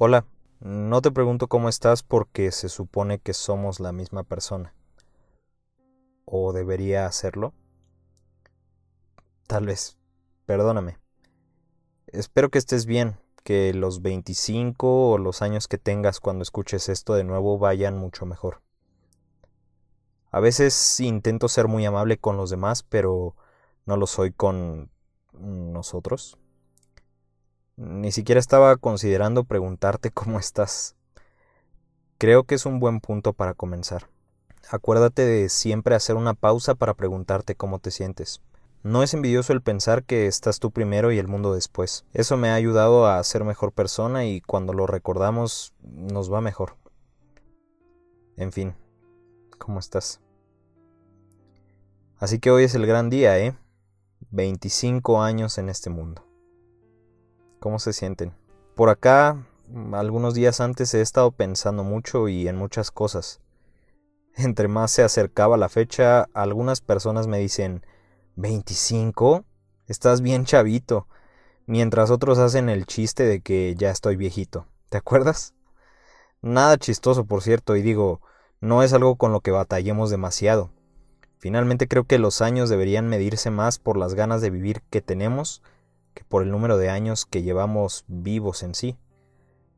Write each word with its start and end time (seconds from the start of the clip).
Hola, 0.00 0.26
no 0.60 1.02
te 1.02 1.10
pregunto 1.10 1.48
cómo 1.48 1.68
estás 1.68 2.04
porque 2.04 2.52
se 2.52 2.68
supone 2.68 3.18
que 3.18 3.34
somos 3.34 3.80
la 3.80 3.90
misma 3.90 4.22
persona. 4.22 4.72
¿O 6.24 6.52
debería 6.52 7.04
hacerlo? 7.04 7.52
Tal 9.48 9.66
vez. 9.66 9.98
Perdóname. 10.46 10.98
Espero 12.06 12.48
que 12.48 12.58
estés 12.58 12.86
bien, 12.86 13.18
que 13.42 13.74
los 13.74 14.00
25 14.00 15.10
o 15.10 15.18
los 15.18 15.42
años 15.42 15.66
que 15.66 15.78
tengas 15.78 16.20
cuando 16.20 16.44
escuches 16.44 16.88
esto 16.88 17.14
de 17.14 17.24
nuevo 17.24 17.58
vayan 17.58 17.98
mucho 17.98 18.24
mejor. 18.24 18.62
A 20.30 20.38
veces 20.38 21.00
intento 21.00 21.48
ser 21.48 21.66
muy 21.66 21.84
amable 21.84 22.18
con 22.18 22.36
los 22.36 22.50
demás, 22.50 22.84
pero 22.84 23.34
no 23.84 23.96
lo 23.96 24.06
soy 24.06 24.30
con 24.30 24.92
nosotros. 25.32 26.38
Ni 27.78 28.10
siquiera 28.10 28.40
estaba 28.40 28.76
considerando 28.76 29.44
preguntarte 29.44 30.10
cómo 30.10 30.40
estás. 30.40 30.96
Creo 32.18 32.42
que 32.42 32.56
es 32.56 32.66
un 32.66 32.80
buen 32.80 32.98
punto 32.98 33.34
para 33.34 33.54
comenzar. 33.54 34.08
Acuérdate 34.68 35.24
de 35.24 35.48
siempre 35.48 35.94
hacer 35.94 36.16
una 36.16 36.34
pausa 36.34 36.74
para 36.74 36.94
preguntarte 36.94 37.54
cómo 37.54 37.78
te 37.78 37.92
sientes. 37.92 38.42
No 38.82 39.04
es 39.04 39.14
envidioso 39.14 39.52
el 39.52 39.62
pensar 39.62 40.02
que 40.02 40.26
estás 40.26 40.58
tú 40.58 40.72
primero 40.72 41.12
y 41.12 41.20
el 41.20 41.28
mundo 41.28 41.54
después. 41.54 42.04
Eso 42.14 42.36
me 42.36 42.50
ha 42.50 42.54
ayudado 42.54 43.06
a 43.06 43.22
ser 43.22 43.44
mejor 43.44 43.70
persona 43.70 44.24
y 44.24 44.40
cuando 44.40 44.72
lo 44.72 44.88
recordamos 44.88 45.72
nos 45.80 46.32
va 46.32 46.40
mejor. 46.40 46.74
En 48.36 48.50
fin, 48.50 48.74
¿cómo 49.56 49.78
estás? 49.78 50.20
Así 52.18 52.40
que 52.40 52.50
hoy 52.50 52.64
es 52.64 52.74
el 52.74 52.86
gran 52.86 53.08
día, 53.08 53.38
¿eh? 53.38 53.56
25 54.32 55.22
años 55.22 55.58
en 55.58 55.68
este 55.68 55.90
mundo. 55.90 56.27
¿Cómo 57.60 57.80
se 57.80 57.92
sienten? 57.92 58.32
Por 58.76 58.88
acá, 58.88 59.44
algunos 59.92 60.34
días 60.34 60.60
antes 60.60 60.94
he 60.94 61.00
estado 61.00 61.32
pensando 61.32 61.82
mucho 61.82 62.28
y 62.28 62.46
en 62.46 62.56
muchas 62.56 62.92
cosas. 62.92 63.40
Entre 64.36 64.68
más 64.68 64.92
se 64.92 65.02
acercaba 65.02 65.56
la 65.56 65.68
fecha, 65.68 66.28
algunas 66.34 66.80
personas 66.80 67.26
me 67.26 67.38
dicen, 67.38 67.84
¿25? 68.36 69.44
Estás 69.88 70.20
bien 70.22 70.44
chavito. 70.44 71.08
Mientras 71.66 72.10
otros 72.10 72.38
hacen 72.38 72.68
el 72.68 72.86
chiste 72.86 73.24
de 73.24 73.40
que 73.40 73.74
ya 73.76 73.90
estoy 73.90 74.14
viejito. 74.14 74.66
¿Te 74.88 74.96
acuerdas? 74.96 75.54
Nada 76.40 76.78
chistoso, 76.78 77.24
por 77.24 77.42
cierto, 77.42 77.74
y 77.74 77.82
digo, 77.82 78.20
no 78.60 78.84
es 78.84 78.92
algo 78.92 79.16
con 79.16 79.32
lo 79.32 79.40
que 79.40 79.50
batallemos 79.50 80.10
demasiado. 80.10 80.70
Finalmente 81.38 81.88
creo 81.88 82.04
que 82.04 82.18
los 82.18 82.40
años 82.40 82.68
deberían 82.68 83.08
medirse 83.08 83.50
más 83.50 83.78
por 83.78 83.96
las 83.96 84.14
ganas 84.14 84.40
de 84.40 84.50
vivir 84.50 84.82
que 84.90 85.00
tenemos 85.00 85.62
que 86.18 86.24
por 86.24 86.42
el 86.42 86.50
número 86.50 86.78
de 86.78 86.90
años 86.90 87.26
que 87.26 87.44
llevamos 87.44 88.04
vivos 88.08 88.64
en 88.64 88.74
sí. 88.74 88.98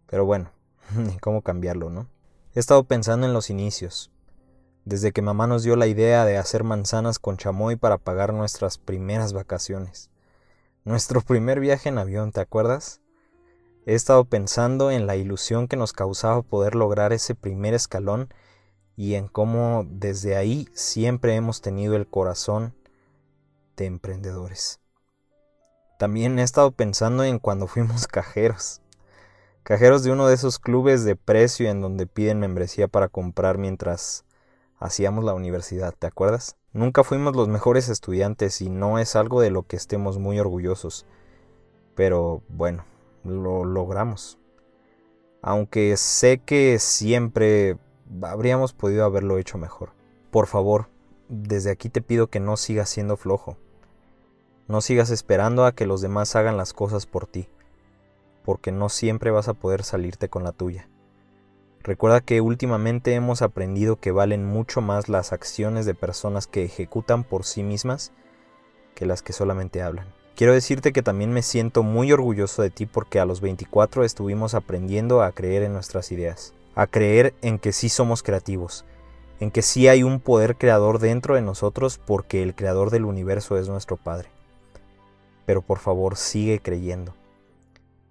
Pero 0.07 0.25
bueno, 0.25 0.51
¿cómo 1.21 1.43
cambiarlo, 1.43 1.91
no? 1.91 2.09
He 2.55 2.61
estado 2.61 2.85
pensando 2.85 3.27
en 3.27 3.35
los 3.35 3.51
inicios, 3.51 4.11
desde 4.87 5.13
que 5.13 5.21
mamá 5.21 5.47
nos 5.47 5.65
dio 5.65 5.77
la 5.77 5.87
idea 5.87 6.25
de 6.25 6.39
hacer 6.39 6.65
manzanas 6.65 7.19
con 7.19 7.37
chamoy 7.37 7.77
para 7.77 7.99
pagar 7.99 8.33
nuestras 8.33 8.79
primeras 8.79 9.35
vacaciones. 9.35 10.09
Nuestro 10.85 11.21
primer 11.27 11.61
viaje 11.61 11.91
en 11.91 11.99
avión, 11.99 12.33
¿te 12.33 12.41
acuerdas? 12.41 13.03
He 13.85 13.95
estado 13.95 14.25
pensando 14.25 14.91
en 14.91 15.07
la 15.07 15.17
ilusión 15.17 15.69
que 15.69 15.77
nos 15.77 15.93
causaba 15.93 16.41
poder 16.41 16.75
lograr 16.75 17.13
ese 17.13 17.35
primer 17.35 17.75
escalón 17.75 18.33
y 18.97 19.15
en 19.15 19.29
cómo 19.29 19.85
desde 19.91 20.37
ahí 20.37 20.69
siempre 20.73 21.35
hemos 21.35 21.61
tenido 21.61 21.97
el 21.97 22.07
corazón 22.07 22.75
de 23.77 23.85
emprendedores. 23.85 24.81
También 26.01 26.39
he 26.39 26.43
estado 26.43 26.71
pensando 26.71 27.25
en 27.25 27.39
cuando 27.39 27.67
fuimos 27.67 28.07
cajeros. 28.07 28.81
Cajeros 29.63 30.03
de 30.03 30.11
uno 30.11 30.29
de 30.29 30.35
esos 30.35 30.59
clubes 30.59 31.05
de 31.05 31.15
precio 31.15 31.69
en 31.69 31.83
donde 31.83 32.07
piden 32.07 32.41
membresía 32.41 32.89
para 32.89 33.09
comprar 33.09 33.59
mientras 33.59 34.25
hacíamos 34.79 35.25
la 35.25 35.35
universidad, 35.35 35.93
¿te 35.93 36.07
acuerdas? 36.07 36.57
Nunca 36.73 37.05
fuimos 37.05 37.37
los 37.37 37.49
mejores 37.49 37.91
estudiantes 37.91 38.63
y 38.63 38.71
no 38.71 38.99
es 38.99 39.15
algo 39.15 39.43
de 39.43 39.51
lo 39.51 39.65
que 39.65 39.77
estemos 39.77 40.19
muy 40.19 40.41
orgullosos. 40.41 41.05
Pero 41.95 42.43
bueno, 42.49 42.87
lo 43.23 43.67
logramos. 43.67 44.39
Aunque 45.43 45.99
sé 45.99 46.39
que 46.39 46.79
siempre 46.79 47.77
habríamos 48.23 48.73
podido 48.73 49.05
haberlo 49.05 49.37
hecho 49.37 49.59
mejor. 49.59 49.93
Por 50.31 50.47
favor, 50.47 50.89
desde 51.29 51.71
aquí 51.71 51.91
te 51.91 52.01
pido 52.01 52.29
que 52.29 52.41
no 52.41 52.57
sigas 52.57 52.89
siendo 52.89 53.19
flojo. 53.19 53.59
No 54.71 54.81
sigas 54.81 55.11
esperando 55.11 55.67
a 55.67 55.73
que 55.73 55.85
los 55.85 56.01
demás 56.01 56.37
hagan 56.37 56.57
las 56.57 56.73
cosas 56.73 57.05
por 57.05 57.27
ti, 57.27 57.49
porque 58.45 58.71
no 58.71 58.89
siempre 58.89 59.33
vas 59.33 59.49
a 59.49 59.55
poder 59.55 59.83
salirte 59.83 60.29
con 60.29 60.45
la 60.45 60.53
tuya. 60.53 60.89
Recuerda 61.83 62.21
que 62.21 62.41
últimamente 62.41 63.15
hemos 63.15 63.43
aprendido 63.43 63.97
que 63.97 64.13
valen 64.13 64.47
mucho 64.47 64.81
más 64.81 65.09
las 65.09 65.33
acciones 65.33 65.87
de 65.87 65.97
personas 65.97 66.47
que 66.47 66.63
ejecutan 66.63 67.25
por 67.25 67.45
sí 67.45 67.65
mismas 67.65 68.13
que 68.95 69.07
las 69.07 69.23
que 69.23 69.33
solamente 69.33 69.83
hablan. 69.83 70.07
Quiero 70.37 70.53
decirte 70.53 70.93
que 70.93 71.03
también 71.03 71.33
me 71.33 71.43
siento 71.43 71.83
muy 71.83 72.13
orgulloso 72.13 72.63
de 72.63 72.71
ti 72.71 72.87
porque 72.87 73.19
a 73.19 73.25
los 73.25 73.41
24 73.41 74.05
estuvimos 74.05 74.55
aprendiendo 74.55 75.21
a 75.21 75.33
creer 75.33 75.65
en 75.65 75.73
nuestras 75.73 76.13
ideas, 76.13 76.55
a 76.77 76.87
creer 76.87 77.35
en 77.43 77.59
que 77.59 77.73
sí 77.73 77.89
somos 77.89 78.23
creativos, 78.23 78.85
en 79.41 79.51
que 79.51 79.63
sí 79.63 79.89
hay 79.89 80.05
un 80.05 80.21
poder 80.21 80.55
creador 80.55 81.01
dentro 81.01 81.35
de 81.35 81.43
nosotros 81.43 81.99
porque 81.99 82.45
el 82.45 82.55
creador 82.55 82.91
del 82.91 83.05
universo 83.05 83.59
es 83.59 83.69
nuestro 83.69 83.97
Padre 83.97 84.29
pero 85.51 85.63
por 85.63 85.81
favor 85.81 86.17
sigue 86.17 86.61
creyendo. 86.61 87.13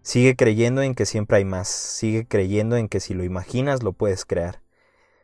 Sigue 0.01 0.35
creyendo 0.35 0.81
en 0.81 0.94
que 0.94 1.05
siempre 1.05 1.38
hay 1.38 1.45
más, 1.45 1.69
sigue 1.69 2.27
creyendo 2.27 2.75
en 2.75 2.89
que 2.89 3.00
si 3.00 3.13
lo 3.13 3.23
imaginas 3.23 3.81
lo 3.81 3.94
puedes 3.94 4.25
crear. 4.25 4.61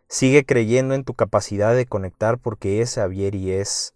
Sigue 0.07 0.45
creyendo 0.45 0.95
en 0.95 1.03
tu 1.03 1.13
capacidad 1.13 1.75
de 1.75 1.85
conectar 1.85 2.37
porque 2.37 2.79
es 2.79 2.95
Javier 2.95 3.35
y 3.35 3.51
es 3.51 3.95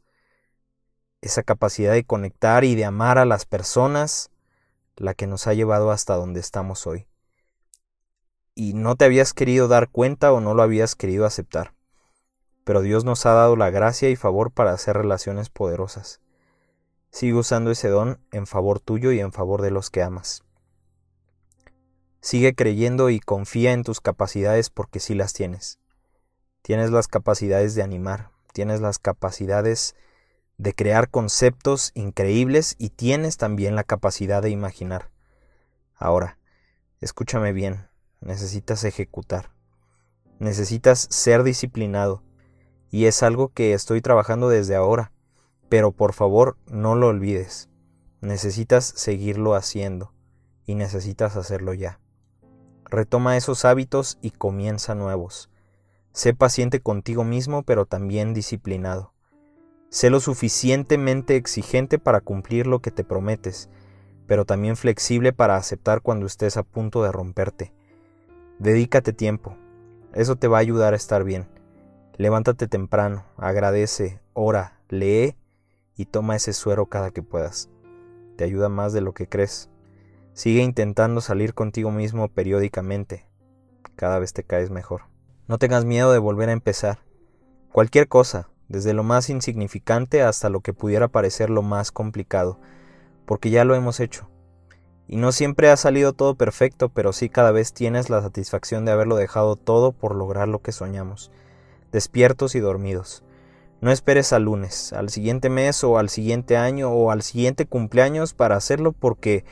esa 1.22 1.44
capacidad 1.44 1.94
de 1.94 2.04
conectar 2.04 2.66
y 2.66 2.76
de 2.76 2.84
amar 2.84 3.20
a 3.20 3.24
las 3.24 3.46
personas 3.46 4.32
la 4.98 5.14
que 5.14 5.26
nos 5.26 5.48
ha 5.48 5.54
llevado 5.54 5.90
hasta 5.90 6.16
donde 6.16 6.42
estamos 6.42 6.88
hoy. 6.88 7.08
Y 8.54 8.74
no 8.74 8.98
te 8.98 9.06
habías 9.06 9.34
querido 9.34 9.70
dar 9.70 9.88
cuenta 9.88 10.34
o 10.34 10.42
no 10.42 10.54
lo 10.56 10.62
habías 10.62 10.96
querido 10.96 11.26
aceptar. 11.26 11.74
Pero 12.66 12.82
Dios 12.82 13.06
nos 13.06 13.26
ha 13.26 13.32
dado 13.32 13.56
la 13.56 13.70
gracia 13.70 14.10
y 14.10 14.18
favor 14.18 14.52
para 14.52 14.74
hacer 14.74 14.98
relaciones 14.98 15.50
poderosas. 15.50 16.20
Sigue 17.12 17.34
usando 17.34 17.72
ese 17.72 17.90
don 17.90 18.20
en 18.32 18.46
favor 18.46 18.80
tuyo 18.80 19.12
y 19.12 19.20
en 19.20 19.32
favor 19.32 19.62
de 19.62 19.72
los 19.72 19.90
que 19.90 20.04
amas. 20.04 20.44
Sigue 22.22 22.54
creyendo 22.54 23.10
y 23.10 23.20
confía 23.20 23.72
en 23.72 23.84
tus 23.84 24.00
capacidades 24.02 24.70
porque 24.70 25.00
sí 25.00 25.16
las 25.16 25.34
tienes. 25.34 25.80
Tienes 26.62 26.92
las 26.92 27.08
capacidades 27.08 27.74
de 27.74 27.82
animar, 27.82 28.30
tienes 28.54 28.82
las 28.82 29.00
capacidades 29.00 29.96
de 30.58 30.76
crear 30.76 31.10
conceptos 31.10 31.92
increíbles 31.96 32.76
y 32.78 32.90
tienes 32.90 33.38
también 33.38 33.76
la 33.76 33.84
capacidad 33.84 34.42
de 34.42 34.50
imaginar. 34.50 35.10
Ahora, 35.96 36.38
escúchame 37.00 37.54
bien, 37.54 37.88
necesitas 38.20 38.84
ejecutar, 38.84 39.52
necesitas 40.38 41.08
ser 41.10 41.44
disciplinado, 41.44 42.22
y 42.92 43.06
es 43.06 43.24
algo 43.24 43.50
que 43.50 43.74
estoy 43.74 44.02
trabajando 44.02 44.50
desde 44.50 44.76
ahora 44.76 45.12
pero 45.70 45.92
por 45.92 46.14
favor 46.14 46.58
no 46.68 46.96
lo 46.96 47.08
olvides. 47.08 47.70
Necesitas 48.22 48.84
seguirlo 48.84 49.56
haciendo 49.56 50.12
y 50.66 50.76
necesitas 50.76 51.38
hacerlo 51.38 51.74
ya. 51.74 52.00
Retoma 52.86 53.38
esos 53.38 53.66
hábitos 53.66 54.18
y 54.22 54.32
comienza 54.32 54.96
nuevos. 54.96 55.50
Sé 56.12 56.34
paciente 56.34 56.82
contigo 56.82 57.24
mismo, 57.24 57.64
pero 57.64 57.86
también 57.86 58.34
disciplinado. 58.34 59.14
Sé 59.90 60.10
lo 60.10 60.20
suficientemente 60.20 61.36
exigente 61.36 61.98
para 61.98 62.20
cumplir 62.22 62.68
lo 62.68 62.80
que 62.80 62.92
te 62.92 63.04
prometes, 63.04 63.70
pero 64.28 64.46
también 64.46 64.76
flexible 64.76 65.34
para 65.34 65.56
aceptar 65.56 66.02
cuando 66.02 66.26
estés 66.26 66.58
a 66.58 66.64
punto 66.64 67.04
de 67.04 67.12
romperte. 67.12 67.74
Dedícate 68.60 69.14
tiempo. 69.14 69.56
Eso 70.14 70.36
te 70.36 70.48
va 70.48 70.58
a 70.58 70.62
ayudar 70.62 70.94
a 70.94 70.98
estar 70.98 71.24
bien. 71.24 71.48
Levántate 72.18 72.68
temprano, 72.68 73.24
agradece, 73.38 74.20
ora, 74.34 74.80
lee 74.90 75.36
y 76.00 76.06
toma 76.06 76.38
ese 76.38 76.54
suero 76.54 76.86
cada 76.86 77.12
que 77.12 77.22
puedas. 77.22 77.70
Te 78.38 78.46
ayuda 78.46 78.70
más 78.70 78.94
de 78.94 79.02
lo 79.02 79.14
que 79.14 79.28
crees. 79.28 79.70
Sigue 80.32 80.62
intentando 80.62 81.20
salir 81.20 81.54
contigo 81.54 81.92
mismo 81.92 82.30
periódicamente. 82.30 83.28
Cada 83.98 84.18
vez 84.18 84.32
te 84.32 84.44
caes 84.44 84.70
mejor. 84.70 85.02
No 85.50 85.58
tengas 85.58 85.84
miedo 85.84 86.14
de 86.14 86.20
volver 86.20 86.48
a 86.48 86.54
empezar. 86.54 87.00
Cualquier 87.74 88.08
cosa, 88.08 88.48
desde 88.70 88.94
lo 88.94 89.04
más 89.04 89.30
insignificante 89.30 90.22
hasta 90.22 90.48
lo 90.48 90.62
que 90.62 90.72
pudiera 90.72 91.10
parecer 91.10 91.50
lo 91.50 91.64
más 91.64 91.92
complicado, 91.92 92.62
porque 93.26 93.50
ya 93.50 93.66
lo 93.66 93.76
hemos 93.76 94.00
hecho. 94.00 94.30
Y 95.06 95.18
no 95.18 95.34
siempre 95.34 95.70
ha 95.70 95.76
salido 95.76 96.14
todo 96.14 96.36
perfecto, 96.36 96.88
pero 96.88 97.12
sí 97.12 97.28
cada 97.28 97.52
vez 97.52 97.74
tienes 97.74 98.10
la 98.10 98.22
satisfacción 98.22 98.86
de 98.86 98.94
haberlo 98.94 99.18
dejado 99.18 99.58
todo 99.58 99.92
por 99.92 100.16
lograr 100.16 100.48
lo 100.48 100.62
que 100.62 100.72
soñamos, 100.72 101.30
despiertos 101.92 102.56
y 102.56 102.62
dormidos. 102.62 103.22
No 103.82 103.92
esperes 103.92 104.34
al 104.34 104.44
lunes, 104.44 104.94
al 104.94 105.10
siguiente 105.10 105.50
mes 105.50 105.84
o 105.84 105.98
al 105.98 106.10
siguiente 106.10 106.58
año 106.58 106.90
o 106.92 107.12
al 107.12 107.22
siguiente 107.22 107.66
cumpleaños 107.66 108.34
para 108.34 108.56
hacerlo 108.56 108.92
porque 108.92 109.46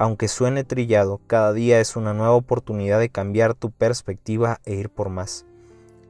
Aunque 0.00 0.28
suene 0.28 0.62
trillado, 0.62 1.20
cada 1.26 1.52
día 1.52 1.80
es 1.80 1.96
una 1.96 2.14
nueva 2.14 2.34
oportunidad 2.34 3.00
de 3.00 3.08
cambiar 3.08 3.54
tu 3.54 3.72
perspectiva 3.72 4.60
e 4.64 4.74
ir 4.74 4.90
por 4.90 5.08
más. 5.08 5.44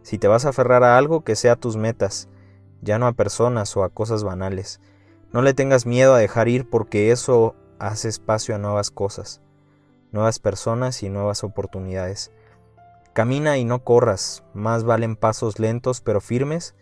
Si 0.02 0.18
te 0.18 0.28
vas 0.28 0.44
a 0.44 0.50
aferrar 0.50 0.84
a 0.84 0.98
algo, 0.98 1.24
que 1.24 1.36
sea 1.36 1.56
tus 1.56 1.78
metas, 1.78 2.28
ya 2.82 2.98
no 2.98 3.06
a 3.06 3.14
personas 3.14 3.74
o 3.78 3.84
a 3.84 3.88
cosas 3.88 4.24
banales. 4.24 4.78
No 5.32 5.40
le 5.40 5.54
tengas 5.54 5.86
miedo 5.86 6.12
a 6.12 6.18
dejar 6.18 6.48
ir 6.48 6.68
porque 6.68 7.12
eso 7.12 7.54
hace 7.78 8.08
espacio 8.08 8.54
a 8.54 8.58
nuevas 8.58 8.90
cosas, 8.90 9.40
nuevas 10.12 10.38
personas 10.38 11.02
y 11.02 11.08
nuevas 11.08 11.42
oportunidades. 11.42 12.30
Camina 13.14 13.56
y 13.56 13.64
no 13.64 13.84
corras, 13.84 14.44
más 14.52 14.84
valen 14.84 15.16
pasos 15.16 15.58
lentos 15.58 16.02
pero 16.02 16.20
firmes 16.20 16.74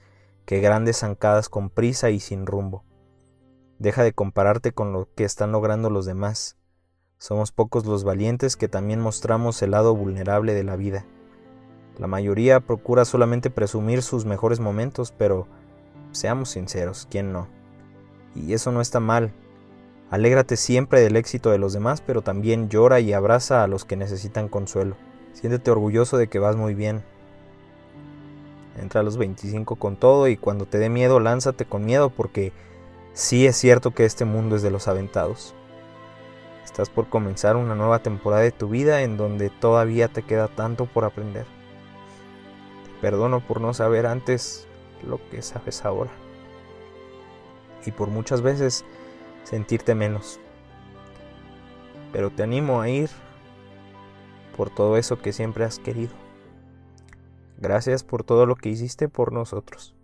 que 0.47 0.61
grandes 0.61 1.01
zancadas 1.01 1.49
con 1.49 1.69
prisa 1.69 2.11
y 2.11 2.21
sin 2.21 2.47
rumbo. 2.47 2.85
Deja 3.79 4.03
de 4.05 4.13
compararte 4.13 4.73
con 4.73 4.93
lo 4.93 5.09
que 5.15 5.25
están 5.25 5.53
logrando 5.53 5.91
los 5.91 6.07
demás. 6.07 6.57
Somos 7.19 7.53
pocos 7.53 7.85
los 7.85 8.05
valientes 8.05 8.57
que 8.57 8.69
también 8.69 9.01
mostramos 9.01 9.61
el 9.61 9.73
lado 9.73 9.95
vulnerable 9.95 10.55
de 10.55 10.65
la 10.65 10.77
vida. 10.77 11.05
La 11.99 12.07
mayoría 12.07 12.61
procura 12.61 13.05
solamente 13.05 13.51
presumir 13.51 14.03
sus 14.03 14.25
mejores 14.25 14.61
momentos, 14.61 15.13
pero 15.13 15.49
seamos 16.13 16.51
sinceros, 16.51 17.09
¿quién 17.11 17.33
no? 17.33 17.49
Y 18.35 18.53
eso 18.53 18.71
no 18.71 18.81
está 18.81 19.01
mal. 19.01 19.33
Alégrate 20.11 20.57
siempre 20.57 21.01
del 21.01 21.17
éxito 21.17 21.51
de 21.51 21.59
los 21.59 21.73
demás, 21.73 22.01
pero 22.01 22.23
también 22.23 22.69
llora 22.69 23.01
y 23.01 23.13
abraza 23.13 23.65
a 23.65 23.67
los 23.67 23.85
que 23.85 23.97
necesitan 23.97 24.49
consuelo. 24.49 24.97
Siéntete 25.33 25.71
orgulloso 25.71 26.17
de 26.19 26.29
que 26.29 26.39
vas 26.39 26.55
muy 26.55 26.75
bien. 26.75 27.03
Entra 28.77 29.01
a 29.01 29.05
los 29.05 29.17
25 29.17 29.77
con 29.77 29.97
todo 29.97 30.29
y 30.29 30.37
cuando 30.37 30.67
te 30.67 30.79
dé 30.79 30.89
miedo, 30.89 31.19
lánzate 31.19 31.65
con 31.65 31.85
miedo 31.85 32.11
porque 32.11 32.53
sí 33.15 33.47
es 33.47 33.57
cierto 33.57 33.93
que 33.93 34.05
este 34.05 34.25
mundo 34.25 34.57
es 34.57 34.63
de 34.63 34.71
los 34.71 34.87
aventados. 34.87 35.55
Estás 36.65 36.91
por 36.91 37.09
comenzar 37.09 37.57
una 37.57 37.75
nueva 37.75 38.01
temporada 38.01 38.43
de 38.43 38.53
tu 38.53 38.69
vida 38.69 39.03
en 39.03 39.17
donde 39.17 39.49
todavía 39.49 40.09
te 40.09 40.23
queda 40.23 40.49
tanto 40.49 40.85
por 40.85 41.05
aprender. 41.05 41.47
Te 42.85 43.01
perdono 43.01 43.41
por 43.41 43.61
no 43.61 43.73
saber 43.73 44.05
antes 44.05 44.67
lo 45.07 45.19
que 45.31 45.41
sabes 45.41 45.85
ahora. 45.85 46.11
Y 47.87 47.93
por 47.93 48.09
muchas 48.09 48.43
veces 48.43 48.85
sentirte 49.45 49.95
menos. 49.95 50.39
Pero 52.13 52.31
te 52.31 52.43
animo 52.43 52.81
a 52.81 52.89
ir 52.91 53.09
por 54.57 54.69
todo 54.69 54.97
eso 54.97 55.19
que 55.19 55.33
siempre 55.33 55.65
has 55.65 55.79
querido. 55.79 56.13
Gracias 57.59 58.05
por 58.05 58.25
todo 58.25 58.47
lo 58.47 58.55
que 58.57 58.69
hiciste 58.69 59.09
por 59.09 59.33
nosotros. 59.33 59.95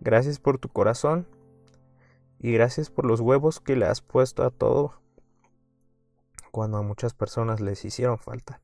Gracias 0.00 0.38
por 0.38 0.58
tu 0.58 0.68
corazón 0.68 1.26
y 2.38 2.52
gracias 2.52 2.90
por 2.90 3.06
los 3.06 3.20
huevos 3.20 3.60
que 3.60 3.76
le 3.76 3.86
has 3.86 4.02
puesto 4.02 4.42
a 4.42 4.50
todo 4.50 5.00
cuando 6.50 6.78
a 6.78 6.82
muchas 6.82 7.14
personas 7.14 7.60
les 7.60 7.84
hicieron 7.84 8.18
falta. 8.18 8.60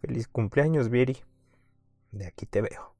Feliz 0.00 0.28
cumpleaños, 0.28 0.90
Vieri. 0.90 1.22
De 2.10 2.26
aquí 2.26 2.44
te 2.44 2.60
veo. 2.60 2.93